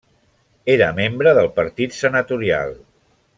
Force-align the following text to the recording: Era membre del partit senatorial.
Era 0.75 0.87
membre 0.99 1.33
del 1.39 1.51
partit 1.59 1.95
senatorial. 1.99 2.75